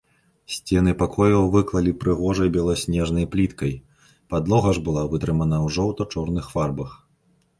[0.51, 3.73] Сцены пакояў выклалі прыгожай беласнежнай пліткай,
[4.35, 6.91] падлога ж была вытрымана ў жоўта-чорных фарбах.